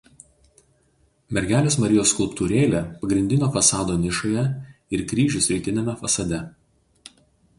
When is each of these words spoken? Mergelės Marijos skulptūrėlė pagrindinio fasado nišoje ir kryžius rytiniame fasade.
Mergelės 1.37 1.75
Marijos 1.83 2.13
skulptūrėlė 2.15 2.81
pagrindinio 3.03 3.51
fasado 3.57 3.97
nišoje 4.07 4.45
ir 4.97 5.03
kryžius 5.13 5.51
rytiniame 5.55 5.99
fasade. 6.03 6.41